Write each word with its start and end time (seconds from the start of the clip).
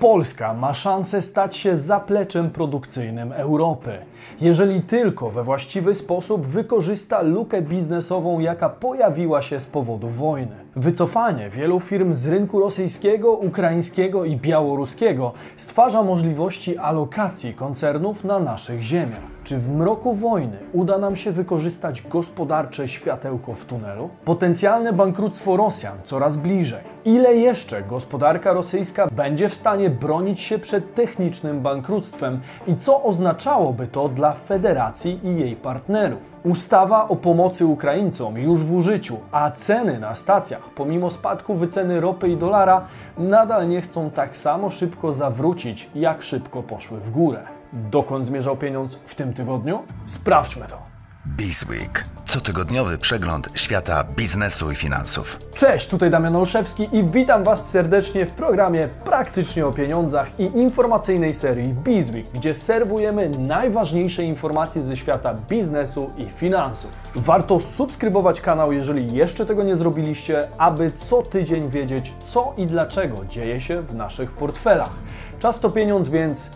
Polska 0.00 0.54
ma 0.54 0.74
szansę 0.74 1.22
stać 1.22 1.56
się 1.56 1.76
zapleczem 1.76 2.50
produkcyjnym 2.50 3.32
Europy, 3.32 3.98
jeżeli 4.40 4.80
tylko 4.80 5.30
we 5.30 5.44
właściwy 5.44 5.94
sposób 5.94 6.46
wykorzysta 6.46 7.22
lukę 7.22 7.62
biznesową, 7.62 8.40
jaka 8.40 8.68
pojawiła 8.68 9.42
się 9.42 9.60
z 9.60 9.66
powodu 9.66 10.08
wojny. 10.08 10.56
Wycofanie 10.76 11.50
wielu 11.50 11.80
firm 11.80 12.14
z 12.14 12.26
rynku 12.26 12.60
rosyjskiego, 12.60 13.32
ukraińskiego 13.32 14.24
i 14.24 14.36
białoruskiego 14.36 15.32
stwarza 15.56 16.02
możliwości 16.02 16.78
alokacji 16.78 17.54
koncernów 17.54 18.24
na 18.24 18.38
naszych 18.38 18.82
ziemiach. 18.82 19.32
Czy 19.44 19.58
w 19.58 19.68
mroku 19.68 20.14
wojny 20.14 20.56
uda 20.72 20.98
nam 20.98 21.16
się 21.16 21.32
wykorzystać 21.32 22.02
gospodarcze 22.02 22.88
światełko 22.88 23.54
w 23.54 23.64
tunelu? 23.64 24.08
Potencjalne 24.24 24.92
bankructwo 24.92 25.56
Rosjan 25.56 25.98
coraz 26.04 26.36
bliżej. 26.36 26.80
Ile 27.04 27.34
jeszcze 27.34 27.82
gospodarka 27.82 28.52
rosyjska 28.52 29.06
będzie 29.06 29.48
w 29.48 29.54
stanie 29.54 29.90
bronić 29.90 30.40
się 30.40 30.58
przed 30.58 30.94
technicznym 30.94 31.60
bankructwem 31.60 32.40
i 32.66 32.76
co 32.76 33.02
oznaczałoby 33.02 33.86
to 33.86 34.08
dla 34.08 34.32
federacji 34.32 35.20
i 35.24 35.36
jej 35.36 35.56
partnerów? 35.56 36.36
Ustawa 36.44 37.08
o 37.08 37.16
pomocy 37.16 37.66
Ukraińcom 37.66 38.38
już 38.38 38.64
w 38.64 38.74
użyciu, 38.74 39.16
a 39.32 39.50
ceny 39.50 39.98
na 39.98 40.14
stacjach, 40.14 40.61
pomimo 40.74 41.10
spadku 41.10 41.54
wyceny 41.54 42.00
ropy 42.00 42.28
i 42.28 42.36
dolara, 42.36 42.84
nadal 43.18 43.68
nie 43.68 43.80
chcą 43.80 44.10
tak 44.10 44.36
samo 44.36 44.70
szybko 44.70 45.12
zawrócić, 45.12 45.90
jak 45.94 46.22
szybko 46.22 46.62
poszły 46.62 47.00
w 47.00 47.10
górę. 47.10 47.42
Dokąd 47.72 48.26
zmierzał 48.26 48.56
pieniądz 48.56 48.94
w 48.94 49.14
tym 49.14 49.32
tygodniu? 49.32 49.78
Sprawdźmy 50.06 50.66
to. 50.66 50.91
Bizweek. 51.26 52.04
Cotygodniowy 52.26 52.98
przegląd 52.98 53.48
świata 53.54 54.04
biznesu 54.16 54.70
i 54.70 54.74
finansów. 54.74 55.38
Cześć, 55.54 55.88
tutaj 55.88 56.10
Damian 56.10 56.36
Olszewski 56.36 56.88
i 56.92 57.04
witam 57.04 57.44
Was 57.44 57.70
serdecznie 57.70 58.26
w 58.26 58.30
programie 58.30 58.88
Praktycznie 59.04 59.66
o 59.66 59.72
pieniądzach 59.72 60.40
i 60.40 60.42
informacyjnej 60.42 61.34
serii 61.34 61.68
Bizweek, 61.68 62.26
gdzie 62.34 62.54
serwujemy 62.54 63.30
najważniejsze 63.38 64.24
informacje 64.24 64.82
ze 64.82 64.96
świata 64.96 65.34
biznesu 65.48 66.10
i 66.16 66.26
finansów. 66.26 66.90
Warto 67.14 67.60
subskrybować 67.60 68.40
kanał, 68.40 68.72
jeżeli 68.72 69.14
jeszcze 69.14 69.46
tego 69.46 69.62
nie 69.62 69.76
zrobiliście, 69.76 70.48
aby 70.58 70.92
co 70.92 71.22
tydzień 71.22 71.70
wiedzieć, 71.70 72.12
co 72.24 72.54
i 72.56 72.66
dlaczego 72.66 73.24
dzieje 73.24 73.60
się 73.60 73.82
w 73.82 73.94
naszych 73.94 74.32
portfelach. 74.32 74.90
Czas 75.38 75.60
to 75.60 75.70
pieniądz, 75.70 76.08
więc 76.08 76.50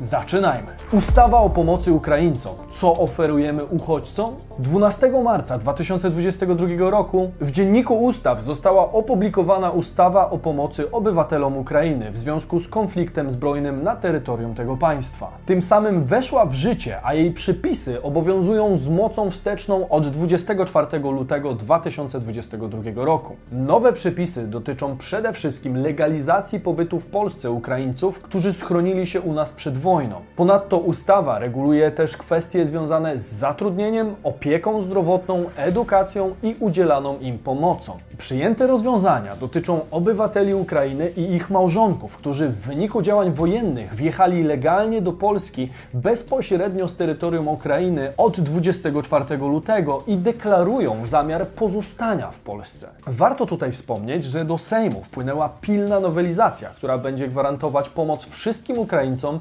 Zaczynajmy. 0.00 0.68
Ustawa 0.92 1.38
o 1.38 1.50
pomocy 1.50 1.92
Ukraińcom. 1.92 2.52
Co 2.70 2.92
oferujemy 2.92 3.64
uchodźcom? 3.64 4.30
12 4.58 5.22
marca 5.24 5.58
2022 5.58 6.90
roku 6.90 7.30
w 7.40 7.50
Dzienniku 7.50 7.94
Ustaw 8.04 8.42
została 8.42 8.92
opublikowana 8.92 9.70
ustawa 9.70 10.30
o 10.30 10.38
pomocy 10.38 10.90
obywatelom 10.90 11.56
Ukrainy 11.56 12.10
w 12.10 12.18
związku 12.18 12.60
z 12.60 12.68
konfliktem 12.68 13.30
zbrojnym 13.30 13.82
na 13.82 13.96
terytorium 13.96 14.54
tego 14.54 14.76
państwa. 14.76 15.30
Tym 15.46 15.62
samym 15.62 16.04
weszła 16.04 16.46
w 16.46 16.54
życie, 16.54 17.00
a 17.02 17.14
jej 17.14 17.32
przepisy 17.32 18.02
obowiązują 18.02 18.76
z 18.76 18.88
mocą 18.88 19.30
wsteczną 19.30 19.88
od 19.88 20.10
24 20.10 20.98
lutego 20.98 21.54
2022 21.54 23.04
roku. 23.04 23.36
Nowe 23.52 23.92
przepisy 23.92 24.46
dotyczą 24.46 24.96
przede 24.96 25.32
wszystkim 25.32 25.76
legalizacji 25.76 26.60
pobytu 26.60 27.00
w 27.00 27.06
Polsce 27.06 27.50
Ukraińców, 27.50 28.20
którzy 28.20 28.52
schronili 28.52 29.06
się 29.06 29.20
u 29.20 29.32
nas 29.32 29.52
przed 29.52 29.78
wojną. 29.78 29.87
Ponadto 30.36 30.78
ustawa 30.78 31.38
reguluje 31.38 31.90
też 31.90 32.16
kwestie 32.16 32.66
związane 32.66 33.18
z 33.18 33.32
zatrudnieniem, 33.32 34.14
opieką 34.24 34.80
zdrowotną, 34.80 35.44
edukacją 35.56 36.34
i 36.42 36.56
udzielaną 36.60 37.18
im 37.18 37.38
pomocą. 37.38 37.96
Przyjęte 38.18 38.66
rozwiązania 38.66 39.36
dotyczą 39.40 39.80
obywateli 39.90 40.54
Ukrainy 40.54 41.10
i 41.16 41.22
ich 41.22 41.50
małżonków, 41.50 42.16
którzy 42.16 42.48
w 42.48 42.56
wyniku 42.56 43.02
działań 43.02 43.32
wojennych 43.32 43.94
wjechali 43.94 44.42
legalnie 44.42 45.02
do 45.02 45.12
Polski 45.12 45.70
bezpośrednio 45.94 46.88
z 46.88 46.96
terytorium 46.96 47.48
Ukrainy 47.48 48.12
od 48.16 48.40
24 48.40 49.36
lutego 49.36 50.02
i 50.06 50.16
deklarują 50.16 51.06
zamiar 51.06 51.46
pozostania 51.46 52.30
w 52.30 52.38
Polsce. 52.38 52.88
Warto 53.06 53.46
tutaj 53.46 53.72
wspomnieć, 53.72 54.24
że 54.24 54.44
do 54.44 54.58
Sejmu 54.58 55.02
wpłynęła 55.02 55.48
pilna 55.60 56.00
nowelizacja, 56.00 56.68
która 56.68 56.98
będzie 56.98 57.28
gwarantować 57.28 57.88
pomoc 57.88 58.24
wszystkim 58.24 58.78
Ukraińcom, 58.78 59.40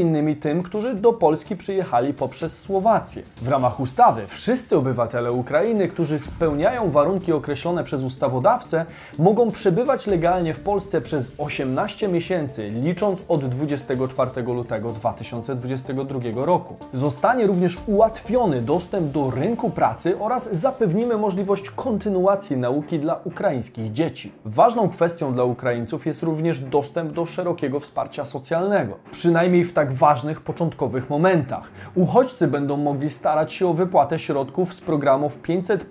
innymi 0.00 0.36
tym, 0.36 0.62
którzy 0.62 0.94
do 0.94 1.12
Polski 1.12 1.56
przyjechali 1.56 2.14
poprzez 2.14 2.58
Słowację. 2.58 3.22
W 3.42 3.48
ramach 3.48 3.80
ustawy 3.80 4.26
wszyscy 4.26 4.76
obywatele 4.76 5.32
Ukrainy, 5.32 5.88
którzy 5.88 6.18
spełniają 6.18 6.90
warunki 6.90 7.32
określone 7.32 7.84
przez 7.84 8.02
ustawodawcę, 8.02 8.86
mogą 9.18 9.50
przebywać 9.50 10.06
legalnie 10.06 10.54
w 10.54 10.60
Polsce 10.60 11.00
przez 11.00 11.32
18 11.38 12.08
miesięcy, 12.08 12.70
licząc 12.70 13.22
od 13.28 13.44
24 13.44 14.42
lutego 14.42 14.88
2022 14.90 16.20
roku. 16.34 16.76
Zostanie 16.94 17.46
również 17.46 17.76
ułatwiony 17.86 18.62
dostęp 18.62 19.12
do 19.12 19.30
rynku 19.30 19.70
pracy 19.70 20.18
oraz 20.18 20.52
zapewnimy 20.52 21.16
możliwość 21.16 21.70
kontynuacji 21.70 22.56
nauki 22.56 22.98
dla 22.98 23.20
ukraińskich 23.24 23.92
dzieci. 23.92 24.32
Ważną 24.44 24.88
kwestią 24.88 25.34
dla 25.34 25.44
Ukraińców 25.44 26.06
jest 26.06 26.22
również 26.22 26.60
dostęp 26.60 27.12
do 27.12 27.26
szerokiego 27.26 27.80
wsparcia 27.80 28.24
socjalnego, 28.24 28.96
przynajmniej 29.10 29.49
w 29.50 29.72
tak 29.72 29.92
ważnych 29.92 30.40
początkowych 30.40 31.10
momentach. 31.10 31.70
Uchodźcy 31.94 32.48
będą 32.48 32.76
mogli 32.76 33.10
starać 33.10 33.52
się 33.52 33.68
o 33.68 33.74
wypłatę 33.74 34.18
środków 34.18 34.74
z 34.74 34.80
programów 34.80 35.42
500, 35.42 35.86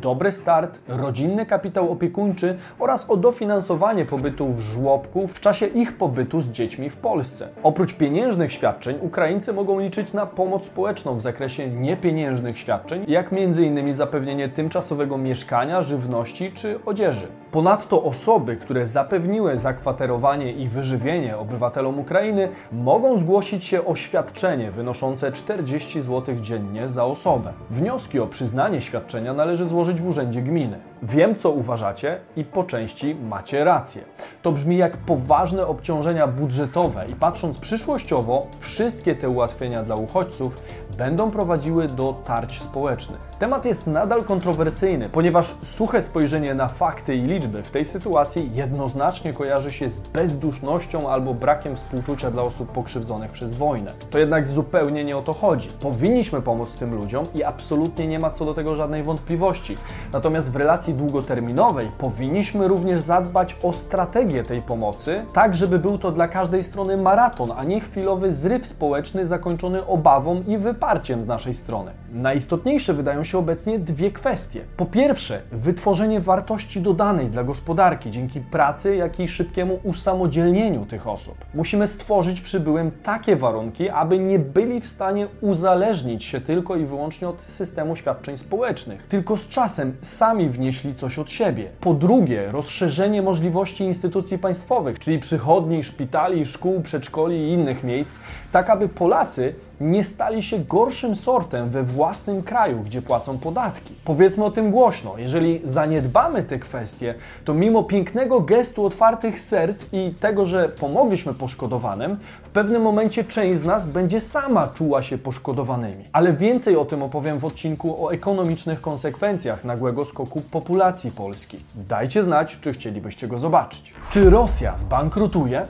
Dobry 0.00 0.32
Start, 0.32 0.78
Rodzinny 0.88 1.46
Kapitał 1.46 1.92
Opiekuńczy 1.92 2.58
oraz 2.78 3.10
o 3.10 3.16
dofinansowanie 3.16 4.04
pobytu 4.04 4.48
w 4.48 4.60
żłobku 4.60 5.26
w 5.26 5.40
czasie 5.40 5.66
ich 5.66 5.96
pobytu 5.96 6.40
z 6.40 6.50
dziećmi 6.50 6.90
w 6.90 6.96
Polsce. 6.96 7.48
Oprócz 7.62 7.94
pieniężnych 7.94 8.52
świadczeń, 8.52 8.96
Ukraińcy 9.00 9.52
mogą 9.52 9.80
liczyć 9.80 10.12
na 10.12 10.26
pomoc 10.26 10.64
społeczną 10.64 11.16
w 11.16 11.22
zakresie 11.22 11.70
niepieniężnych 11.70 12.58
świadczeń, 12.58 13.04
jak 13.08 13.32
m.in. 13.32 13.92
zapewnienie 13.92 14.48
tymczasowego 14.48 15.18
mieszkania, 15.18 15.82
żywności 15.82 16.52
czy 16.52 16.84
odzieży. 16.86 17.28
Ponadto 17.54 18.02
osoby, 18.02 18.56
które 18.56 18.86
zapewniły 18.86 19.58
zakwaterowanie 19.58 20.52
i 20.52 20.68
wyżywienie 20.68 21.38
obywatelom 21.38 21.98
Ukrainy, 21.98 22.48
mogą 22.72 23.18
zgłosić 23.18 23.64
się 23.64 23.84
o 23.84 23.96
świadczenie 23.96 24.70
wynoszące 24.70 25.32
40 25.32 26.00
zł 26.00 26.34
dziennie 26.40 26.88
za 26.88 27.04
osobę. 27.04 27.52
Wnioski 27.70 28.20
o 28.20 28.26
przyznanie 28.26 28.80
świadczenia 28.80 29.34
należy 29.34 29.66
złożyć 29.66 30.00
w 30.00 30.08
urzędzie 30.08 30.42
gminy. 30.42 30.78
Wiem, 31.02 31.36
co 31.36 31.50
uważacie 31.50 32.20
i 32.36 32.44
po 32.44 32.64
części 32.64 33.14
macie 33.14 33.64
rację. 33.64 34.02
To 34.42 34.52
brzmi 34.52 34.76
jak 34.76 34.96
poważne 34.96 35.66
obciążenia 35.66 36.26
budżetowe 36.26 37.06
i 37.08 37.14
patrząc 37.14 37.58
przyszłościowo, 37.58 38.46
wszystkie 38.60 39.14
te 39.14 39.28
ułatwienia 39.28 39.82
dla 39.82 39.94
uchodźców 39.94 40.56
będą 40.98 41.30
prowadziły 41.30 41.86
do 41.86 42.14
tarć 42.26 42.62
społecznych. 42.62 43.20
Temat 43.38 43.64
jest 43.64 43.86
nadal 43.86 44.24
kontrowersyjny, 44.24 45.08
ponieważ 45.08 45.54
suche 45.62 46.02
spojrzenie 46.02 46.54
na 46.54 46.68
fakty 46.68 47.14
i 47.14 47.20
liczby 47.20 47.43
w 47.48 47.70
tej 47.70 47.84
sytuacji 47.84 48.50
jednoznacznie 48.54 49.32
kojarzy 49.32 49.72
się 49.72 49.90
z 49.90 50.00
bezdusznością 50.00 51.10
albo 51.10 51.34
brakiem 51.34 51.76
współczucia 51.76 52.30
dla 52.30 52.42
osób 52.42 52.72
pokrzywdzonych 52.72 53.32
przez 53.32 53.54
wojnę. 53.54 53.90
To 54.10 54.18
jednak 54.18 54.46
zupełnie 54.46 55.04
nie 55.04 55.16
o 55.16 55.22
to 55.22 55.32
chodzi. 55.32 55.68
Powinniśmy 55.80 56.42
pomóc 56.42 56.74
tym 56.74 56.94
ludziom 56.94 57.24
i 57.34 57.42
absolutnie 57.42 58.06
nie 58.06 58.18
ma 58.18 58.30
co 58.30 58.44
do 58.44 58.54
tego 58.54 58.76
żadnej 58.76 59.02
wątpliwości. 59.02 59.76
Natomiast 60.12 60.52
w 60.52 60.56
relacji 60.56 60.94
długoterminowej 60.94 61.88
powinniśmy 61.98 62.68
również 62.68 63.00
zadbać 63.00 63.56
o 63.62 63.72
strategię 63.72 64.42
tej 64.42 64.62
pomocy, 64.62 65.24
tak 65.32 65.54
żeby 65.54 65.78
był 65.78 65.98
to 65.98 66.12
dla 66.12 66.28
każdej 66.28 66.62
strony 66.62 66.96
maraton, 66.96 67.52
a 67.56 67.64
nie 67.64 67.80
chwilowy 67.80 68.32
zryw 68.32 68.66
społeczny 68.66 69.26
zakończony 69.26 69.86
obawą 69.86 70.42
i 70.46 70.58
wyparciem 70.58 71.22
z 71.22 71.26
naszej 71.26 71.54
strony. 71.54 71.90
Najistotniejsze 72.12 72.94
wydają 72.94 73.24
się 73.24 73.38
obecnie 73.38 73.78
dwie 73.78 74.10
kwestie. 74.10 74.60
Po 74.76 74.86
pierwsze, 74.86 75.42
wytworzenie 75.52 76.20
wartości 76.20 76.80
dodanej 76.80 77.30
dla 77.34 77.44
gospodarki 77.44 78.10
dzięki 78.10 78.40
pracy, 78.40 78.96
jak 78.96 79.20
i 79.20 79.28
szybkiemu 79.28 79.78
usamodzielnieniu 79.82 80.86
tych 80.86 81.06
osób. 81.06 81.34
Musimy 81.54 81.86
stworzyć 81.86 82.40
przybyłym 82.40 82.90
takie 83.02 83.36
warunki, 83.36 83.90
aby 83.90 84.18
nie 84.18 84.38
byli 84.38 84.80
w 84.80 84.88
stanie 84.88 85.26
uzależnić 85.40 86.24
się 86.24 86.40
tylko 86.40 86.76
i 86.76 86.84
wyłącznie 86.84 87.28
od 87.28 87.42
systemu 87.42 87.96
świadczeń 87.96 88.38
społecznych, 88.38 89.06
tylko 89.08 89.36
z 89.36 89.48
czasem 89.48 89.96
sami 90.02 90.48
wnieśli 90.48 90.94
coś 90.94 91.18
od 91.18 91.30
siebie. 91.30 91.70
Po 91.80 91.94
drugie, 91.94 92.52
rozszerzenie 92.52 93.22
możliwości 93.22 93.84
instytucji 93.84 94.38
państwowych, 94.38 94.98
czyli 94.98 95.18
przychodni, 95.18 95.84
szpitali, 95.84 96.44
szkół, 96.44 96.80
przedszkoli 96.80 97.36
i 97.36 97.52
innych 97.52 97.84
miejsc, 97.84 98.18
tak 98.52 98.70
aby 98.70 98.88
Polacy 98.88 99.54
nie 99.84 100.04
stali 100.04 100.42
się 100.42 100.58
gorszym 100.58 101.16
sortem 101.16 101.70
we 101.70 101.82
własnym 101.82 102.42
kraju, 102.42 102.80
gdzie 102.80 103.02
płacą 103.02 103.38
podatki. 103.38 103.94
Powiedzmy 104.04 104.44
o 104.44 104.50
tym 104.50 104.70
głośno. 104.70 105.14
Jeżeli 105.18 105.60
zaniedbamy 105.64 106.42
te 106.42 106.58
kwestie, 106.58 107.14
to 107.44 107.54
mimo 107.54 107.82
pięknego 107.82 108.40
gestu 108.40 108.84
otwartych 108.84 109.40
serc 109.40 109.84
i 109.92 110.14
tego, 110.20 110.46
że 110.46 110.68
pomogliśmy 110.68 111.34
poszkodowanym, 111.34 112.16
w 112.42 112.48
pewnym 112.48 112.82
momencie 112.82 113.24
część 113.24 113.60
z 113.60 113.64
nas 113.64 113.86
będzie 113.86 114.20
sama 114.20 114.68
czuła 114.68 115.02
się 115.02 115.18
poszkodowanymi. 115.18 116.04
Ale 116.12 116.32
więcej 116.32 116.76
o 116.76 116.84
tym 116.84 117.02
opowiem 117.02 117.38
w 117.38 117.44
odcinku 117.44 118.06
o 118.06 118.12
ekonomicznych 118.12 118.80
konsekwencjach 118.80 119.64
nagłego 119.64 120.04
skoku 120.04 120.40
populacji 120.50 121.10
Polski. 121.10 121.58
Dajcie 121.74 122.22
znać, 122.22 122.58
czy 122.60 122.72
chcielibyście 122.72 123.28
go 123.28 123.38
zobaczyć. 123.38 123.92
Czy 124.10 124.30
Rosja 124.30 124.78
zbankrutuje? 124.78 125.66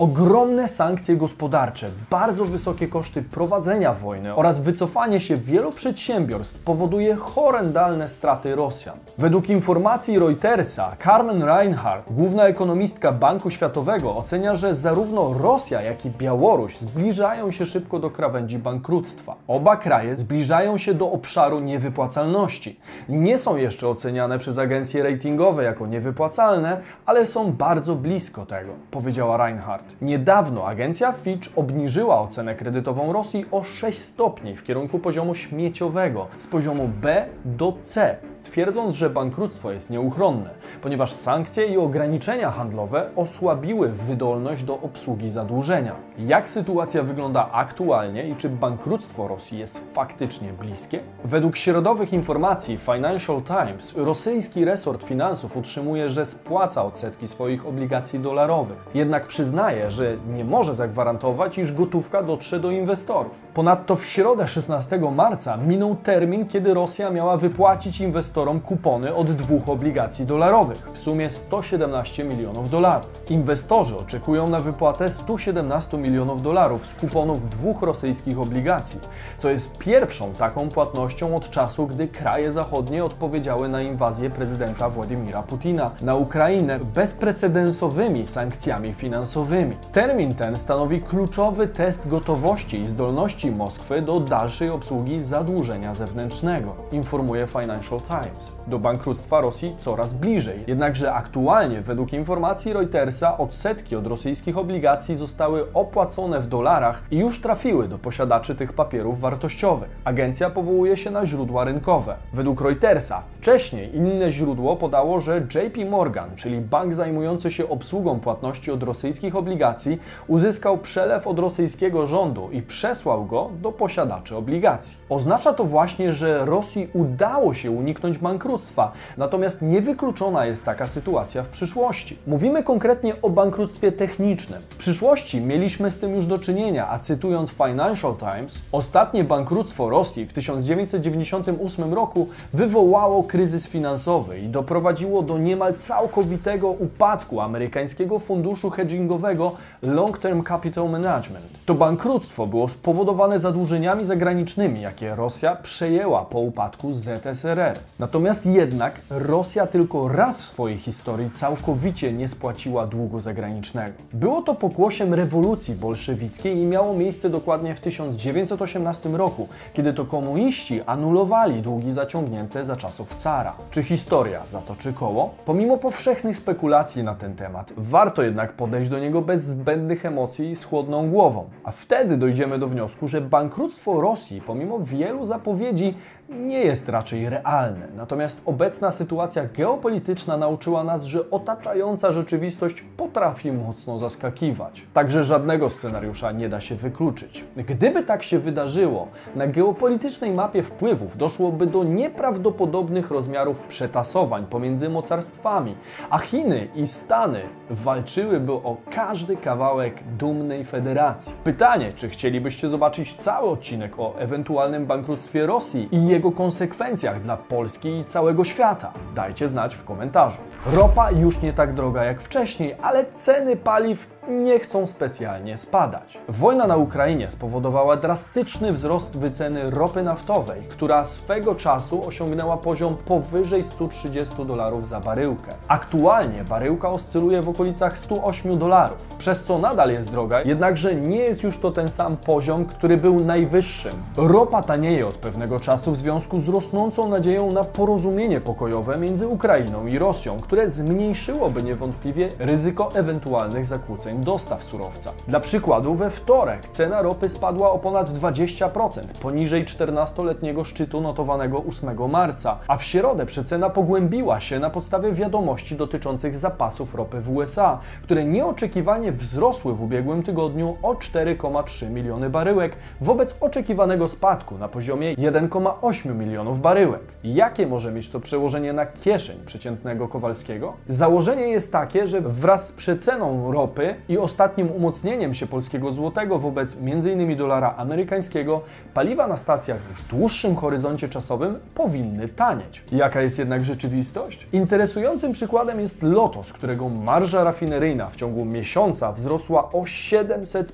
Ogromne 0.00 0.68
sankcje 0.68 1.16
gospodarcze, 1.16 1.88
bardzo 2.10 2.44
wysokie 2.44 2.88
koszty 2.88 3.22
prowadzenia 3.22 3.94
wojny 3.94 4.34
oraz 4.34 4.60
wycofanie 4.60 5.20
się 5.20 5.36
wielu 5.36 5.72
przedsiębiorstw 5.72 6.58
powoduje 6.64 7.16
horrendalne 7.16 8.08
straty 8.08 8.54
Rosjan. 8.54 8.96
Według 9.18 9.48
informacji 9.48 10.18
Reutersa, 10.18 10.96
Carmen 11.04 11.42
Reinhardt, 11.42 12.12
główna 12.12 12.44
ekonomistka 12.44 13.12
Banku 13.12 13.50
Światowego, 13.50 14.16
ocenia, 14.16 14.54
że 14.54 14.74
zarówno 14.74 15.34
Rosja, 15.34 15.82
jak 15.82 16.06
i 16.06 16.10
Białoruś 16.10 16.78
zbliżają 16.78 17.52
się 17.52 17.66
szybko 17.66 17.98
do 17.98 18.10
krawędzi 18.10 18.58
bankructwa. 18.58 19.34
Oba 19.48 19.76
kraje 19.76 20.16
zbliżają 20.16 20.78
się 20.78 20.94
do 20.94 21.12
obszaru 21.12 21.60
niewypłacalności. 21.60 22.80
Nie 23.08 23.38
są 23.38 23.56
jeszcze 23.56 23.88
oceniane 23.88 24.38
przez 24.38 24.58
agencje 24.58 25.02
ratingowe 25.02 25.64
jako 25.64 25.86
niewypłacalne, 25.86 26.80
ale 27.06 27.26
są 27.26 27.52
bardzo 27.52 27.94
blisko 27.94 28.46
tego, 28.46 28.72
powiedziała 28.90 29.36
Reinhardt. 29.36 29.89
Niedawno 30.02 30.66
agencja 30.66 31.12
Fitch 31.12 31.48
obniżyła 31.56 32.20
ocenę 32.20 32.54
kredytową 32.54 33.12
Rosji 33.12 33.44
o 33.50 33.62
6 33.62 33.98
stopni 33.98 34.56
w 34.56 34.64
kierunku 34.64 34.98
poziomu 34.98 35.34
śmieciowego 35.34 36.26
z 36.38 36.46
poziomu 36.46 36.88
B 37.02 37.26
do 37.44 37.72
C 37.82 38.16
twierdząc, 38.42 38.94
że 38.94 39.10
bankructwo 39.10 39.72
jest 39.72 39.90
nieuchronne, 39.90 40.50
ponieważ 40.82 41.12
sankcje 41.12 41.66
i 41.66 41.78
ograniczenia 41.78 42.50
handlowe 42.50 43.10
osłabiły 43.16 43.88
wydolność 43.88 44.62
do 44.62 44.74
obsługi 44.80 45.30
zadłużenia. 45.30 45.94
Jak 46.18 46.48
sytuacja 46.48 47.02
wygląda 47.02 47.52
aktualnie 47.52 48.28
i 48.28 48.36
czy 48.36 48.48
bankructwo 48.48 49.28
Rosji 49.28 49.58
jest 49.58 49.84
faktycznie 49.92 50.52
bliskie? 50.52 51.00
Według 51.24 51.56
środowych 51.56 52.12
informacji 52.12 52.78
Financial 52.78 53.42
Times, 53.42 53.96
rosyjski 53.96 54.64
resort 54.64 55.04
finansów 55.04 55.56
utrzymuje, 55.56 56.10
że 56.10 56.26
spłaca 56.26 56.84
odsetki 56.84 57.28
swoich 57.28 57.66
obligacji 57.66 58.18
dolarowych. 58.18 58.78
Jednak 58.94 59.26
przyznaje, 59.26 59.90
że 59.90 60.16
nie 60.34 60.44
może 60.44 60.74
zagwarantować, 60.74 61.58
iż 61.58 61.72
gotówka 61.72 62.22
dotrze 62.22 62.60
do 62.60 62.70
inwestorów. 62.70 63.32
Ponadto 63.54 63.96
w 63.96 64.04
środę 64.04 64.46
16 64.46 64.98
marca 64.98 65.56
minął 65.56 65.96
termin, 65.96 66.48
kiedy 66.48 66.74
Rosja 66.74 67.10
miała 67.10 67.36
wypłacić 67.36 68.00
inwestorom 68.00 68.29
inwestorom 68.30 68.60
kupony 68.60 69.14
od 69.14 69.32
dwóch 69.32 69.68
obligacji 69.68 70.26
dolarowych 70.26 70.90
w 70.92 70.98
sumie 70.98 71.30
117 71.30 72.24
milionów 72.24 72.70
dolarów. 72.70 73.30
Inwestorzy 73.30 73.96
oczekują 73.96 74.48
na 74.48 74.60
wypłatę 74.60 75.10
117 75.10 75.98
milionów 75.98 76.42
dolarów 76.42 76.86
z 76.86 76.94
kuponów 76.94 77.50
dwóch 77.50 77.82
rosyjskich 77.82 78.38
obligacji, 78.38 79.00
co 79.38 79.50
jest 79.50 79.78
pierwszą 79.78 80.32
taką 80.32 80.68
płatnością 80.68 81.36
od 81.36 81.50
czasu, 81.50 81.86
gdy 81.86 82.08
kraje 82.08 82.52
zachodnie 82.52 83.04
odpowiedziały 83.04 83.68
na 83.68 83.82
inwazję 83.82 84.30
prezydenta 84.30 84.88
Władimira 84.88 85.42
Putina 85.42 85.90
na 86.02 86.14
Ukrainę 86.14 86.78
bezprecedensowymi 86.94 88.26
sankcjami 88.26 88.92
finansowymi. 88.92 89.76
Termin 89.92 90.34
ten 90.34 90.56
stanowi 90.56 91.00
kluczowy 91.02 91.68
test 91.68 92.08
gotowości 92.08 92.80
i 92.80 92.88
zdolności 92.88 93.50
Moskwy 93.50 94.02
do 94.02 94.20
dalszej 94.20 94.70
obsługi 94.70 95.22
zadłużenia 95.22 95.94
zewnętrznego, 95.94 96.74
informuje 96.92 97.46
Financial 97.46 98.00
Times. 98.00 98.19
Times. 98.22 98.52
Do 98.66 98.78
bankructwa 98.78 99.40
Rosji 99.40 99.74
coraz 99.78 100.12
bliżej. 100.12 100.64
Jednakże 100.66 101.12
aktualnie, 101.12 101.80
według 101.80 102.12
informacji 102.12 102.72
Reutersa, 102.72 103.38
odsetki 103.38 103.96
od 103.96 104.06
rosyjskich 104.06 104.58
obligacji 104.58 105.14
zostały 105.16 105.72
opłacone 105.72 106.40
w 106.40 106.46
dolarach 106.46 107.02
i 107.10 107.18
już 107.18 107.40
trafiły 107.40 107.88
do 107.88 107.98
posiadaczy 107.98 108.54
tych 108.54 108.72
papierów 108.72 109.20
wartościowych. 109.20 109.90
Agencja 110.04 110.50
powołuje 110.50 110.96
się 110.96 111.10
na 111.10 111.26
źródła 111.26 111.64
rynkowe. 111.64 112.16
Według 112.34 112.60
Reutersa 112.60 113.22
wcześniej 113.32 113.96
inne 113.96 114.30
źródło 114.30 114.76
podało, 114.76 115.20
że 115.20 115.46
JP 115.54 115.90
Morgan, 115.90 116.30
czyli 116.36 116.60
bank 116.60 116.94
zajmujący 116.94 117.50
się 117.50 117.68
obsługą 117.68 118.20
płatności 118.20 118.70
od 118.70 118.82
rosyjskich 118.82 119.36
obligacji, 119.36 119.98
uzyskał 120.28 120.78
przelew 120.78 121.26
od 121.26 121.38
rosyjskiego 121.38 122.06
rządu 122.06 122.48
i 122.52 122.62
przesłał 122.62 123.26
go 123.26 123.50
do 123.62 123.72
posiadaczy 123.72 124.36
obligacji. 124.36 124.96
Oznacza 125.08 125.52
to 125.52 125.64
właśnie, 125.64 126.12
że 126.12 126.44
Rosji 126.44 126.88
udało 126.92 127.54
się 127.54 127.70
uniknąć 127.70 128.09
bankructwa. 128.18 128.92
Natomiast 129.16 129.62
niewykluczona 129.62 130.46
jest 130.46 130.64
taka 130.64 130.86
sytuacja 130.86 131.42
w 131.42 131.48
przyszłości. 131.48 132.18
Mówimy 132.26 132.62
konkretnie 132.62 133.14
o 133.22 133.30
bankructwie 133.30 133.92
technicznym. 133.92 134.60
W 134.70 134.76
przyszłości 134.76 135.40
mieliśmy 135.40 135.90
z 135.90 135.98
tym 135.98 136.14
już 136.14 136.26
do 136.26 136.38
czynienia, 136.38 136.90
a 136.90 136.98
cytując 136.98 137.50
Financial 137.50 138.16
Times, 138.16 138.60
ostatnie 138.72 139.24
bankructwo 139.24 139.90
Rosji 139.90 140.26
w 140.26 140.32
1998 140.32 141.94
roku 141.94 142.28
wywołało 142.52 143.24
kryzys 143.24 143.68
finansowy 143.68 144.38
i 144.38 144.48
doprowadziło 144.48 145.22
do 145.22 145.38
niemal 145.38 145.74
całkowitego 145.74 146.68
upadku 146.68 147.40
amerykańskiego 147.40 148.18
funduszu 148.18 148.70
hedgingowego 148.70 149.52
Long 149.82 150.18
Term 150.18 150.42
Capital 150.42 150.90
Management. 150.90 151.46
To 151.66 151.74
bankructwo 151.74 152.46
było 152.46 152.68
spowodowane 152.68 153.38
zadłużeniami 153.38 154.04
zagranicznymi, 154.04 154.80
jakie 154.80 155.14
Rosja 155.14 155.56
przejęła 155.56 156.24
po 156.24 156.38
upadku 156.38 156.92
ZSRR. 156.92 157.78
Natomiast 158.00 158.46
jednak 158.46 159.00
Rosja 159.10 159.66
tylko 159.66 160.08
raz 160.08 160.42
w 160.42 160.44
swojej 160.44 160.78
historii 160.78 161.30
całkowicie 161.30 162.12
nie 162.12 162.28
spłaciła 162.28 162.86
długu 162.86 163.20
zagranicznego. 163.20 163.92
Było 164.12 164.42
to 164.42 164.54
pokłosiem 164.54 165.14
rewolucji 165.14 165.74
bolszewickiej 165.74 166.56
i 166.56 166.66
miało 166.66 166.94
miejsce 166.94 167.30
dokładnie 167.30 167.74
w 167.74 167.80
1918 167.80 169.08
roku, 169.08 169.48
kiedy 169.74 169.92
to 169.92 170.04
komuniści 170.04 170.82
anulowali 170.86 171.62
długi 171.62 171.92
zaciągnięte 171.92 172.64
za 172.64 172.76
czasów 172.76 173.16
cara. 173.16 173.52
Czy 173.70 173.82
historia 173.82 174.46
zatoczy 174.46 174.92
koło? 174.92 175.34
Pomimo 175.44 175.78
powszechnych 175.78 176.36
spekulacji 176.36 177.04
na 177.04 177.14
ten 177.14 177.36
temat, 177.36 177.72
warto 177.76 178.22
jednak 178.22 178.52
podejść 178.52 178.90
do 178.90 178.98
niego 178.98 179.22
bez 179.22 179.44
zbędnych 179.44 180.06
emocji 180.06 180.50
i 180.50 180.56
z 180.56 180.64
chłodną 180.64 181.10
głową. 181.10 181.44
A 181.64 181.70
wtedy 181.70 182.16
dojdziemy 182.16 182.58
do 182.58 182.68
wniosku, 182.68 183.08
że 183.08 183.20
bankructwo 183.20 184.00
Rosji, 184.00 184.40
pomimo 184.40 184.78
wielu 184.78 185.24
zapowiedzi, 185.24 185.94
nie 186.30 186.60
jest 186.60 186.88
raczej 186.88 187.28
realne. 187.28 187.88
Natomiast 187.96 188.40
obecna 188.46 188.90
sytuacja 188.90 189.44
geopolityczna 189.56 190.36
nauczyła 190.36 190.84
nas, 190.84 191.04
że 191.04 191.30
otaczająca 191.30 192.12
rzeczywistość 192.12 192.84
potrafi 192.96 193.52
mocno 193.52 193.98
zaskakiwać. 193.98 194.82
Także 194.92 195.24
żadnego 195.24 195.70
scenariusza 195.70 196.32
nie 196.32 196.48
da 196.48 196.60
się 196.60 196.74
wykluczyć. 196.74 197.44
Gdyby 197.56 198.02
tak 198.02 198.22
się 198.22 198.38
wydarzyło, 198.38 199.08
na 199.36 199.46
geopolitycznej 199.46 200.32
mapie 200.32 200.62
wpływów 200.62 201.16
doszłoby 201.16 201.66
do 201.66 201.84
nieprawdopodobnych 201.84 203.10
rozmiarów 203.10 203.60
przetasowań 203.62 204.46
pomiędzy 204.46 204.88
mocarstwami, 204.88 205.74
a 206.10 206.18
Chiny 206.18 206.68
i 206.74 206.86
Stany 206.86 207.42
walczyłyby 207.70 208.52
o 208.52 208.76
każdy 208.90 209.36
kawałek 209.36 209.94
dumnej 210.18 210.64
federacji. 210.64 211.34
Pytanie, 211.44 211.92
czy 211.96 212.08
chcielibyście 212.08 212.68
zobaczyć 212.68 213.14
cały 213.14 213.48
odcinek 213.48 213.98
o 213.98 214.18
ewentualnym 214.18 214.86
bankructwie 214.86 215.46
Rosji 215.46 215.88
i 215.92 216.06
jego 216.06 216.19
konsekwencjach 216.22 217.22
dla 217.22 217.36
Polski 217.36 217.88
i 217.88 218.04
całego 218.04 218.44
świata? 218.44 218.92
Dajcie 219.14 219.48
znać 219.48 219.74
w 219.74 219.84
komentarzu. 219.84 220.38
Ropa 220.72 221.10
już 221.10 221.42
nie 221.42 221.52
tak 221.52 221.74
droga 221.74 222.04
jak 222.04 222.20
wcześniej, 222.20 222.76
ale 222.82 223.04
ceny 223.12 223.56
paliw 223.56 224.06
nie 224.30 224.58
chcą 224.58 224.86
specjalnie 224.86 225.56
spadać. 225.56 226.18
Wojna 226.28 226.66
na 226.66 226.76
Ukrainie 226.76 227.30
spowodowała 227.30 227.96
drastyczny 227.96 228.72
wzrost 228.72 229.16
wyceny 229.16 229.70
ropy 229.70 230.02
naftowej, 230.02 230.62
która 230.68 231.04
swego 231.04 231.54
czasu 231.54 232.06
osiągnęła 232.06 232.56
poziom 232.56 232.96
powyżej 232.96 233.64
130 233.64 234.44
dolarów 234.46 234.88
za 234.88 235.00
baryłkę. 235.00 235.52
Aktualnie 235.68 236.44
baryłka 236.44 236.90
oscyluje 236.90 237.42
w 237.42 237.48
okolicach 237.48 237.98
108 237.98 238.58
dolarów, 238.58 239.08
przez 239.18 239.44
co 239.44 239.58
nadal 239.58 239.90
jest 239.90 240.10
droga, 240.10 240.42
jednakże 240.42 240.94
nie 240.94 241.16
jest 241.16 241.42
już 241.42 241.58
to 241.58 241.70
ten 241.70 241.88
sam 241.88 242.16
poziom, 242.16 242.64
który 242.64 242.96
był 242.96 243.20
najwyższym. 243.20 243.92
Ropa 244.16 244.62
tanieje 244.62 245.06
od 245.06 245.14
pewnego 245.14 245.60
czasu 245.60 245.92
w 245.92 245.96
związku 245.96 246.40
z 246.40 246.48
rosnącą 246.48 247.08
nadzieją 247.08 247.52
na 247.52 247.64
porozumienie 247.64 248.40
pokojowe 248.40 248.98
między 248.98 249.28
Ukrainą 249.28 249.86
i 249.86 249.98
Rosją, 249.98 250.36
które 250.36 250.70
zmniejszyłoby 250.70 251.62
niewątpliwie 251.62 252.28
ryzyko 252.38 252.90
ewentualnych 252.94 253.66
zakłóceń 253.66 254.19
dostaw 254.20 254.64
surowca. 254.64 255.12
Dla 255.28 255.40
przykładu, 255.40 255.94
we 255.94 256.10
wtorek 256.10 256.68
cena 256.68 257.02
ropy 257.02 257.28
spadła 257.28 257.70
o 257.70 257.78
ponad 257.78 258.10
20%, 258.10 259.00
poniżej 259.22 259.64
14-letniego 259.64 260.64
szczytu 260.64 261.00
notowanego 261.00 261.62
8 261.68 262.10
marca, 262.10 262.58
a 262.68 262.76
w 262.76 262.84
środę 262.84 263.26
przecena 263.26 263.70
pogłębiła 263.70 264.40
się 264.40 264.58
na 264.58 264.70
podstawie 264.70 265.12
wiadomości 265.12 265.76
dotyczących 265.76 266.36
zapasów 266.36 266.94
ropy 266.94 267.20
w 267.20 267.36
USA, 267.36 267.78
które 268.02 268.24
nieoczekiwanie 268.24 269.12
wzrosły 269.12 269.74
w 269.74 269.82
ubiegłym 269.82 270.22
tygodniu 270.22 270.76
o 270.82 270.94
4,3 270.94 271.90
miliony 271.90 272.30
baryłek 272.30 272.76
wobec 273.00 273.36
oczekiwanego 273.40 274.08
spadku 274.08 274.58
na 274.58 274.68
poziomie 274.68 275.14
1,8 275.16 276.14
milionów 276.14 276.60
baryłek. 276.60 277.02
Jakie 277.24 277.66
może 277.66 277.92
mieć 277.92 278.10
to 278.10 278.20
przełożenie 278.20 278.72
na 278.72 278.86
kieszeń 278.86 279.36
przeciętnego 279.46 280.08
Kowalskiego? 280.08 280.72
Założenie 280.88 281.48
jest 281.48 281.72
takie, 281.72 282.06
że 282.06 282.20
wraz 282.20 282.68
z 282.68 282.72
przeceną 282.72 283.52
ropy 283.52 283.94
i 284.08 284.18
ostatnim 284.18 284.70
umocnieniem 284.70 285.34
się 285.34 285.46
polskiego 285.46 285.92
złotego 285.92 286.38
wobec 286.38 286.76
m.in. 286.82 287.36
dolara 287.36 287.74
amerykańskiego, 287.76 288.60
paliwa 288.94 289.26
na 289.26 289.36
stacjach 289.36 289.78
w 289.96 290.08
dłuższym 290.08 290.56
horyzoncie 290.56 291.08
czasowym 291.08 291.58
powinny 291.74 292.28
tanieć. 292.28 292.82
Jaka 292.92 293.20
jest 293.20 293.38
jednak 293.38 293.64
rzeczywistość? 293.64 294.46
Interesującym 294.52 295.32
przykładem 295.32 295.80
jest 295.80 296.02
Lotos, 296.02 296.52
którego 296.52 296.88
marża 296.88 297.44
rafineryjna 297.44 298.06
w 298.06 298.16
ciągu 298.16 298.44
miesiąca 298.44 299.12
wzrosła 299.12 299.72
o 299.72 299.82
700%. 299.82 300.64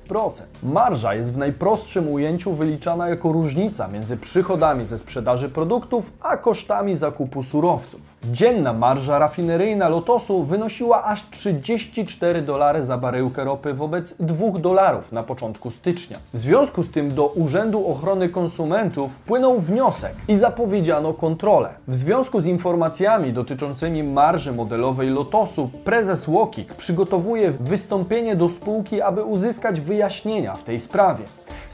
Marża 0.63 1.15
jest 1.15 1.33
w 1.33 1.37
najprostszym 1.37 2.11
ujęciu 2.11 2.53
wyliczana 2.53 3.09
jako 3.09 3.31
różnica 3.31 3.87
między 3.87 4.17
przychodami 4.17 4.85
ze 4.85 4.99
sprzedaży 4.99 5.49
produktów 5.49 6.13
a 6.21 6.36
kosztami 6.37 6.95
zakupu 6.95 7.43
surowców. 7.43 8.01
Dzienna 8.23 8.73
marża 8.73 9.19
rafineryjna 9.19 9.89
Lotosu 9.89 10.43
wynosiła 10.43 11.03
aż 11.03 11.29
34 11.29 12.41
dolary 12.41 12.83
za 12.83 12.97
baryłkę 12.97 13.43
ropy 13.43 13.73
wobec 13.73 14.15
2 14.19 14.59
dolarów 14.59 15.11
na 15.11 15.23
początku 15.23 15.71
stycznia. 15.71 16.17
W 16.33 16.39
związku 16.39 16.83
z 16.83 16.91
tym 16.91 17.13
do 17.13 17.25
Urzędu 17.27 17.87
Ochrony 17.87 18.29
Konsumentów 18.29 19.11
wpłynął 19.11 19.59
wniosek 19.59 20.13
i 20.27 20.37
zapowiedziano 20.37 21.13
kontrolę. 21.13 21.69
W 21.87 21.95
związku 21.95 22.39
z 22.39 22.45
informacjami 22.45 23.33
dotyczącymi 23.33 24.03
marży 24.03 24.51
modelowej 24.51 25.09
Lotosu, 25.09 25.69
prezes 25.83 26.27
Łokik 26.27 26.73
przygotowuje 26.73 27.51
wystąpienie 27.51 28.35
do 28.35 28.49
spółki, 28.49 29.01
aby 29.01 29.23
uzyskać 29.23 29.81
wyjaśnienia 29.81 30.53
w 30.53 30.63
tej 30.63 30.79
sprawie 30.79 31.23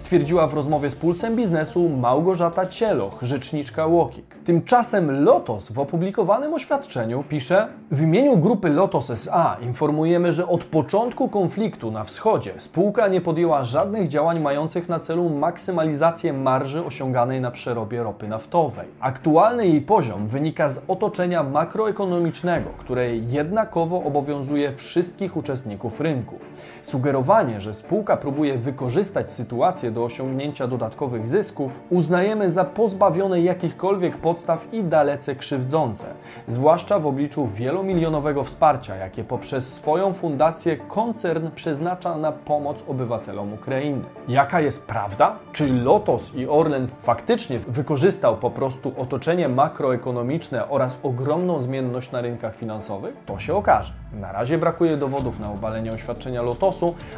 stwierdziła 0.03 0.47
w 0.47 0.53
rozmowie 0.53 0.89
z 0.89 0.95
Pulsem 0.95 1.35
Biznesu 1.35 1.89
Małgorzata 1.89 2.65
Cieloch, 2.65 3.19
rzeczniczka 3.21 3.85
Łokik. 3.85 4.35
Tymczasem 4.45 5.23
Lotos 5.23 5.71
w 5.71 5.79
opublikowanym 5.79 6.53
oświadczeniu 6.53 7.23
pisze: 7.29 7.67
W 7.91 8.01
imieniu 8.01 8.37
grupy 8.37 8.69
Lotos 8.69 9.09
SA 9.09 9.57
informujemy, 9.61 10.31
że 10.31 10.47
od 10.47 10.63
początku 10.63 11.29
konfliktu 11.29 11.91
na 11.91 12.03
wschodzie 12.03 12.53
spółka 12.57 13.07
nie 13.07 13.21
podjęła 13.21 13.63
żadnych 13.63 14.07
działań 14.07 14.39
mających 14.39 14.89
na 14.89 14.99
celu 14.99 15.29
maksymalizację 15.29 16.33
marży 16.33 16.85
osiąganej 16.85 17.41
na 17.41 17.51
przerobie 17.51 18.03
ropy 18.03 18.27
naftowej. 18.27 18.87
Aktualny 18.99 19.67
jej 19.67 19.81
poziom 19.81 20.27
wynika 20.27 20.69
z 20.69 20.81
otoczenia 20.87 21.43
makroekonomicznego, 21.43 22.69
które 22.77 23.15
jednakowo 23.15 24.03
obowiązuje 24.03 24.75
wszystkich 24.75 25.37
uczestników 25.37 26.01
rynku. 26.01 26.35
Sugerowanie, 26.83 27.61
że 27.61 27.73
spółka 27.73 28.17
próbuje 28.17 28.57
wykorzystać 28.57 29.31
sytuację 29.31 29.91
do 29.91 30.03
osiągnięcia 30.03 30.67
dodatkowych 30.67 31.27
zysków, 31.27 31.83
uznajemy 31.89 32.51
za 32.51 32.65
pozbawione 32.65 33.41
jakichkolwiek 33.41 34.17
podstaw 34.17 34.73
i 34.73 34.83
dalece 34.83 35.35
krzywdzące, 35.35 36.05
zwłaszcza 36.47 36.99
w 36.99 37.07
obliczu 37.07 37.47
wielomilionowego 37.47 38.43
wsparcia, 38.43 38.95
jakie 38.95 39.23
poprzez 39.23 39.73
swoją 39.73 40.13
fundację 40.13 40.77
koncern 40.77 41.49
przeznacza 41.55 42.17
na 42.17 42.31
pomoc 42.31 42.83
obywatelom 42.87 43.53
Ukrainy. 43.53 44.03
Jaka 44.27 44.61
jest 44.61 44.87
prawda? 44.87 45.35
Czy 45.53 45.73
Lotos 45.73 46.35
i 46.35 46.47
Orlen 46.47 46.87
faktycznie 46.99 47.59
wykorzystał 47.59 48.37
po 48.37 48.51
prostu 48.51 48.91
otoczenie 48.97 49.49
makroekonomiczne 49.49 50.69
oraz 50.69 50.99
ogromną 51.03 51.59
zmienność 51.59 52.11
na 52.11 52.21
rynkach 52.21 52.55
finansowych? 52.55 53.15
To 53.25 53.39
się 53.39 53.55
okaże. 53.55 53.93
Na 54.13 54.31
razie 54.31 54.57
brakuje 54.57 54.97
dowodów 54.97 55.39
na 55.39 55.51
obalenie 55.51 55.91
oświadczenia 55.91 56.43
Lotosu, 56.43 56.72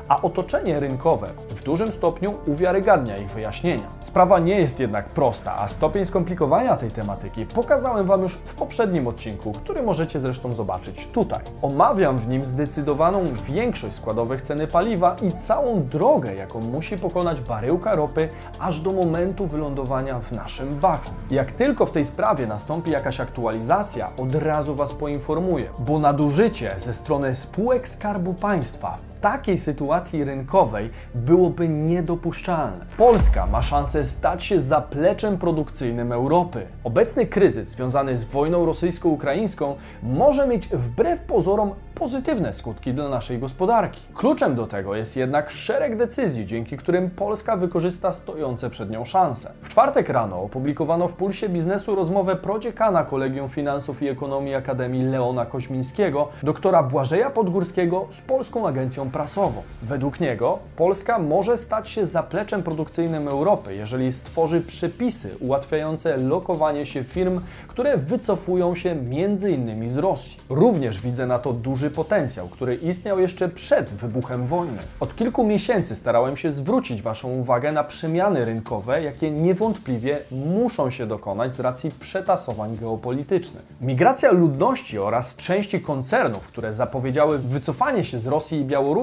a 0.08 0.22
otoczenie 0.22 0.80
rynkowe 0.80 1.28
w 1.50 1.64
dużym 1.64 1.92
stopniu 1.92 2.34
uwiarygadnia 2.48 3.18
ich 3.18 3.30
wyjaśnienia. 3.30 3.88
Sprawa 4.04 4.40
nie 4.40 4.60
jest 4.60 4.80
jednak 4.80 5.06
prosta, 5.06 5.56
a 5.58 5.68
stopień 5.68 6.06
skomplikowania 6.06 6.78
tej 6.78 6.92
tematyki 6.92 7.46
pokazałem 7.46 8.08
Wam 8.08 8.22
już 8.22 8.34
w 8.34 8.56
poprzednim 8.56 9.08
odcinku, 9.08 9.52
który 9.52 9.84
możecie 9.84 10.20
zresztą 10.20 10.54
zobaczyć 10.54 11.08
tutaj. 11.08 11.40
Omawiam 11.62 12.18
w 12.18 12.28
nim 12.28 12.46
zdecydowaną 12.46 13.24
większość 13.50 13.96
składowych 13.96 14.42
ceny 14.42 14.68
paliwa 14.68 15.16
i 15.22 15.32
całą 15.32 15.84
drogę, 15.84 16.36
jaką 16.36 16.62
musi 16.62 16.98
pokonać 16.98 17.42
baryłka 17.42 17.96
ropy 17.96 18.30
aż 18.60 18.80
do 18.80 18.92
momentu 18.92 19.48
wylądowania 19.48 20.20
w 20.20 20.32
naszym 20.32 20.76
baku. 20.76 21.10
Jak 21.32 21.52
tylko 21.52 21.86
w 21.86 21.92
tej 21.92 22.06
sprawie 22.06 22.48
nastąpi 22.48 22.92
jakaś 22.92 23.20
aktualizacja, 23.20 24.10
od 24.18 24.36
razu 24.36 24.76
Was 24.76 24.94
poinformuję, 24.94 25.66
bo 25.80 26.00
nadużycie 26.00 26.76
ze 26.78 26.94
strony 26.94 27.36
spółek 27.36 27.88
Skarbu 27.88 28.34
Państwa 28.34 28.98
takiej 29.26 29.58
sytuacji 29.58 30.24
rynkowej 30.24 30.90
byłoby 31.16 31.70
niedopuszczalne. 31.70 32.86
Polska 32.98 33.46
ma 33.46 33.62
szansę 33.62 34.04
stać 34.04 34.44
się 34.44 34.62
zapleczem 34.62 35.38
produkcyjnym 35.38 36.12
Europy. 36.12 36.68
Obecny 36.84 37.26
kryzys 37.26 37.70
związany 37.70 38.18
z 38.18 38.26
wojną 38.26 38.66
rosyjsko-ukraińską 38.66 39.76
może 40.04 40.48
mieć 40.48 40.68
wbrew 40.68 41.22
pozorom 41.22 41.72
pozytywne 41.96 42.54
skutki 42.54 42.94
dla 42.94 43.10
naszej 43.10 43.40
gospodarki. 43.40 44.02
Kluczem 44.14 44.56
do 44.56 44.68
tego 44.68 44.96
jest 44.96 45.18
jednak 45.18 45.50
szereg 45.50 45.98
decyzji, 45.98 46.46
dzięki 46.46 46.78
którym 46.78 47.10
Polska 47.10 47.58
wykorzysta 47.58 48.12
stojące 48.12 48.70
przed 48.70 48.90
nią 48.90 49.06
szanse. 49.06 49.54
W 49.62 49.70
czwartek 49.70 50.10
rano 50.10 50.42
opublikowano 50.42 51.08
w 51.08 51.14
Pulsie 51.14 51.50
Biznesu 51.50 51.96
rozmowę 51.96 52.36
prodziekana 52.36 53.04
Kolegium 53.04 53.50
Finansów 53.50 54.02
i 54.02 54.08
Ekonomii 54.08 54.56
Akademii 54.56 55.04
Leona 55.04 55.46
Koźmińskiego, 55.46 56.28
doktora 56.44 56.84
Błażeja 56.84 57.30
Podgórskiego 57.30 58.08
z 58.12 58.22
Polską 58.22 58.68
Agencją 58.68 59.12
Prasową. 59.16 59.64
Według 59.84 60.20
niego 60.20 60.60
Polska 60.76 61.20
może 61.20 61.58
stać 61.58 61.90
się 61.90 62.06
zapleczem 62.06 62.64
produkcyjnym 62.64 63.28
Europy, 63.28 63.76
jeżeli 63.76 64.12
stworzy 64.12 64.62
przepisy 64.62 65.38
ułatwiające 65.40 66.18
lokowanie 66.18 66.86
się 66.86 67.04
firm, 67.04 67.42
które 67.68 67.98
wycofują 67.98 68.76
się 68.76 68.92
m.in. 68.92 69.90
z 69.90 69.98
Rosji. 69.98 70.38
Również 70.50 71.02
widzę 71.02 71.28
na 71.28 71.40
to 71.40 71.54
duży 71.54 71.90
potencjał, 71.92 72.48
który 72.48 72.76
istniał 72.76 73.20
jeszcze 73.20 73.50
przed 73.50 73.90
wybuchem 73.90 74.48
wojny. 74.48 74.78
Od 75.00 75.16
kilku 75.16 75.44
miesięcy 75.44 75.96
starałem 75.96 76.38
się 76.38 76.52
zwrócić 76.52 77.02
Waszą 77.02 77.30
uwagę 77.30 77.72
na 77.72 77.84
przemiany 77.84 78.46
rynkowe, 78.46 79.04
jakie 79.04 79.32
niewątpliwie 79.32 80.20
muszą 80.32 80.90
się 80.90 81.08
dokonać 81.08 81.56
z 81.56 81.60
racji 81.60 81.92
przetasowań 82.00 82.78
geopolitycznych. 82.78 83.64
Migracja 83.82 84.32
ludności 84.32 85.00
oraz 85.00 85.36
części 85.36 85.82
koncernów, 85.82 86.48
które 86.48 86.74
zapowiedziały 86.74 87.40
wycofanie 87.40 88.04
się 88.04 88.20
z 88.20 88.28
Rosji 88.28 88.60
i 88.60 88.66
Białorusi, 88.66 88.95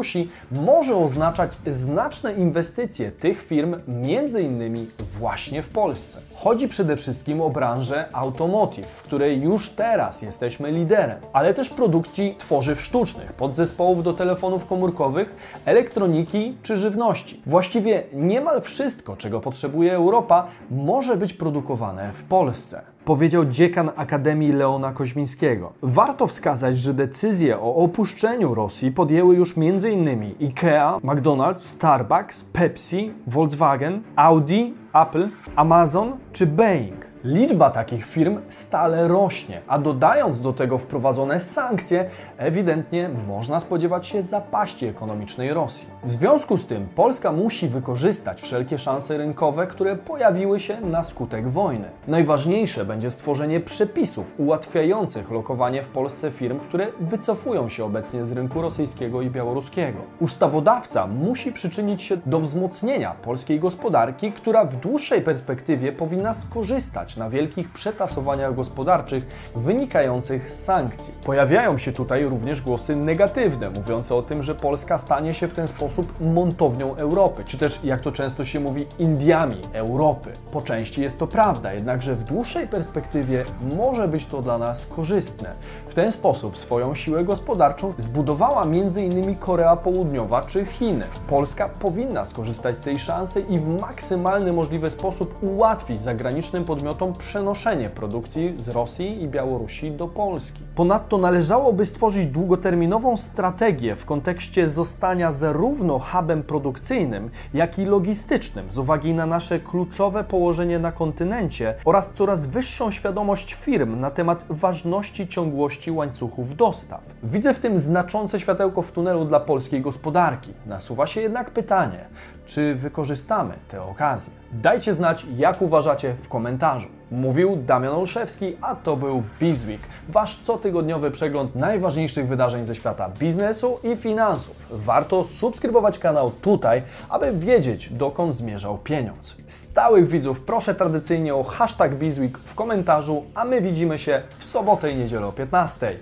może 0.51 0.97
oznaczać 0.97 1.53
znaczne 1.67 2.33
inwestycje 2.33 3.11
tych 3.11 3.43
firm, 3.43 3.77
między 3.89 4.43
innymi 4.43 4.87
właśnie 4.99 5.63
w 5.63 5.69
Polsce. 5.69 6.19
Chodzi 6.35 6.69
przede 6.69 6.97
wszystkim 6.97 7.41
o 7.41 7.51
branżę 7.51 8.09
automotive, 8.13 8.87
w 8.87 9.03
której 9.03 9.43
już 9.43 9.71
teraz 9.71 10.23
jesteśmy 10.23 10.73
liderem, 10.73 11.19
ale 11.33 11.55
też 11.55 11.71
produkcji 11.71 12.37
tworzyw 12.39 12.81
sztucznych, 12.81 13.33
podzespołów 13.33 14.05
do 14.05 14.13
telefonów 14.13 14.67
komórkowych, 14.67 15.61
elektroniki 15.65 16.57
czy 16.63 16.77
żywności. 16.77 17.43
Właściwie 17.47 18.03
niemal 18.13 18.61
wszystko, 18.61 19.17
czego 19.17 19.41
potrzebuje 19.41 19.95
Europa, 19.95 20.47
może 20.71 21.17
być 21.17 21.35
produkowane 21.35 22.13
w 22.13 22.25
Polsce 22.25 22.92
powiedział 23.05 23.45
dziekan 23.45 23.91
Akademii 23.97 24.53
Leona 24.53 24.93
Koźmińskiego. 24.93 25.73
Warto 25.83 26.27
wskazać, 26.27 26.79
że 26.79 26.95
decyzję 26.95 27.59
o 27.59 27.75
opuszczeniu 27.75 28.55
Rosji 28.55 28.93
podjęły 28.93 29.35
już 29.35 29.55
m.in. 29.59 30.35
IKEA, 30.41 30.99
McDonald's, 31.05 31.59
Starbucks, 31.59 32.45
Pepsi, 32.45 33.13
Volkswagen, 33.27 34.03
Audi, 34.17 34.75
Apple, 34.95 35.29
Amazon 35.57 36.13
czy 36.33 36.47
Boeing. 36.47 37.12
Liczba 37.25 37.71
takich 37.71 38.05
firm 38.05 38.39
stale 38.51 39.09
rośnie, 39.09 39.61
a 39.69 39.79
dodając 39.79 40.41
do 40.41 40.53
tego 40.53 40.79
wprowadzone 40.79 41.41
sankcje, 41.41 42.05
ewidentnie 42.39 43.11
można 43.29 43.61
spodziewać 43.61 44.07
się 44.07 44.23
zapaści 44.23 44.87
ekonomicznej 44.87 45.55
Rosji. 45.55 45.89
W 46.05 46.11
związku 46.11 46.57
z 46.57 46.67
tym 46.67 46.89
Polska 46.95 47.33
musi 47.33 47.69
wykorzystać 47.69 48.43
wszelkie 48.43 48.79
szanse 48.79 49.19
rynkowe, 49.19 49.67
które 49.67 49.97
pojawiły 49.97 50.61
się 50.61 50.81
na 50.81 51.03
skutek 51.03 51.49
wojny. 51.49 51.89
Najważniejsze 52.09 52.85
będzie 52.85 53.11
stworzenie 53.11 53.61
przepisów 53.61 54.41
ułatwiających 54.41 55.31
lokowanie 55.31 55.83
w 55.83 55.89
Polsce 55.89 56.31
firm, 56.31 56.59
które 56.61 56.87
wycofują 57.01 57.69
się 57.69 57.85
obecnie 57.85 58.25
z 58.25 58.33
rynku 58.33 58.63
rosyjskiego 58.63 59.23
i 59.23 59.31
białoruskiego. 59.31 59.99
Ustawodawca 60.21 61.07
musi 61.07 61.53
przyczynić 61.53 62.03
się 62.03 62.17
do 62.27 62.41
wzmocnienia 62.41 63.15
polskiej 63.23 63.61
gospodarki, 63.61 64.33
która 64.33 64.65
w 64.65 64.77
dłuższej 64.77 65.23
perspektywie 65.23 65.93
powinna 65.93 66.35
skorzystać 66.35 67.12
na 67.17 67.31
wielkich 67.31 67.73
przetasowaniach 67.73 68.55
gospodarczych 68.55 69.51
wynikających 69.57 70.53
z 70.53 70.65
sankcji. 70.65 71.15
Pojawiają 71.25 71.79
się 71.79 71.93
tutaj 71.93 72.25
również 72.25 72.61
głosy 72.61 72.97
negatywne, 72.97 73.71
mówiące 73.71 74.15
o 74.15 74.23
tym, 74.23 74.43
że 74.43 74.55
Polska 74.55 74.99
stanie 74.99 75.35
się 75.35 75.49
w 75.49 75.53
ten 75.53 75.69
sposób 75.69 76.21
montownią 76.21 76.97
Europy, 76.97 77.45
czy 77.47 77.59
też, 77.59 77.85
jak 77.85 78.01
to 78.01 78.13
często 78.13 78.45
się 78.45 78.61
mówi, 78.61 78.87
Indiami 78.99 79.61
Europy. 79.73 80.33
Po 80.53 80.63
części 80.63 81.03
jest 81.03 81.19
to 81.19 81.27
prawda, 81.27 81.73
jednakże 81.73 82.17
w 82.17 82.25
dłuższej 82.25 82.67
perspektywie 82.67 83.45
może 83.77 84.09
być 84.09 84.27
to 84.27 84.43
dla 84.43 84.59
nas 84.59 84.87
korzystne. 84.87 85.55
W 85.89 85.95
ten 85.95 86.13
sposób 86.13 86.59
swoją 86.59 86.95
siłę 86.95 87.25
gospodarczą 87.25 87.93
zbudowała 87.99 88.63
m.in. 88.63 89.37
Korea 89.37 89.77
Południowa 89.77 90.41
czy 90.41 90.67
Chiny. 90.67 91.05
Polska 91.29 91.69
powinna 91.69 92.27
skorzystać 92.27 92.77
z 92.77 92.81
tej 92.81 92.99
szansy 92.99 93.41
i 93.41 93.59
w 93.59 93.81
maksymalny 93.81 94.53
możliwy 94.53 94.91
sposób 94.91 95.43
ułatwić 95.43 96.03
zagranicznym 96.03 96.65
podmiotom 96.65 97.02
przenoszenie 97.07 97.91
produkcji 97.91 98.55
z 98.57 98.69
Rosji 98.69 99.23
i 99.23 99.29
Białorusi 99.29 99.91
do 99.91 100.09
Polski. 100.09 100.61
Ponadto 100.75 101.19
należałoby 101.19 101.85
stworzyć 101.85 102.27
długoterminową 102.27 103.17
strategię 103.17 103.97
w 103.97 104.05
kontekście 104.05 104.71
zostania 104.71 105.33
zarówno 105.33 105.99
hubem 105.99 106.43
produkcyjnym, 106.43 107.31
jak 107.55 107.79
i 107.79 107.85
logistycznym 107.85 108.71
z 108.71 108.79
uwagi 108.79 109.15
na 109.15 109.27
nasze 109.27 109.61
kluczowe 109.61 110.25
położenie 110.25 110.79
na 110.79 110.93
kontynencie 110.93 111.75
oraz 111.85 112.13
coraz 112.13 112.47
wyższą 112.47 112.91
świadomość 112.91 113.55
firm 113.55 114.01
na 114.01 114.11
temat 114.11 114.45
ważności 114.51 115.29
ciągłości 115.29 115.91
łańcuchów 115.91 116.57
dostaw. 116.57 117.01
Widzę 117.23 117.55
w 117.55 117.59
tym 117.59 117.79
znaczące 117.79 118.41
światełko 118.41 118.83
w 118.83 118.93
tunelu 118.93 119.25
dla 119.25 119.41
polskiej 119.41 119.81
gospodarki. 119.81 120.53
Nasuwa 120.67 121.07
się 121.07 121.21
jednak 121.21 121.51
pytanie, 121.51 122.05
czy 122.47 122.75
wykorzystamy 122.75 123.55
tę 123.69 123.83
okazję? 123.83 124.33
Dajcie 124.53 124.95
znać, 124.95 125.27
jak 125.37 125.63
uważacie 125.63 126.15
w 126.23 126.29
komentarzu. 126.29 127.02
Mówił 127.13 127.57
Damian 127.57 127.95
Olszewski, 127.95 128.57
a 128.61 128.75
to 128.75 128.97
był 128.97 129.23
Bizweek, 129.41 129.81
wasz 130.09 130.41
cotygodniowy 130.45 131.11
przegląd 131.11 131.55
najważniejszych 131.55 132.29
wydarzeń 132.29 132.65
ze 132.65 132.75
świata 132.75 133.11
biznesu 133.19 133.79
i 133.85 133.97
finansów. 133.97 134.57
Warto 134.71 135.25
subskrybować 135.25 135.99
kanał 135.99 136.31
tutaj, 136.31 136.83
aby 137.09 137.33
wiedzieć, 137.33 137.89
dokąd 137.91 138.37
zmierzał 138.37 138.79
pieniądz. 138.79 139.37
Stałych 139.47 140.09
widzów 140.09 140.41
proszę 140.41 140.75
tradycyjnie 140.75 141.35
o 141.35 141.43
hashtag 141.43 141.95
Bizweek 141.95 142.39
w 142.39 142.55
komentarzu, 142.55 143.25
a 143.35 143.45
my 143.45 143.61
widzimy 143.61 143.99
się 143.99 144.23
w 144.39 144.45
sobotę 144.45 144.91
i 144.91 144.97
niedzielę 144.97 145.27
o 145.27 145.33
15. 145.33 145.93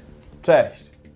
Cześć! 0.43 0.90